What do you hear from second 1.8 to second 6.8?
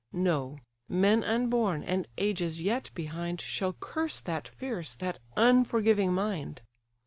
and ages yet behind, Shall curse that fierce, that unforgiving mind.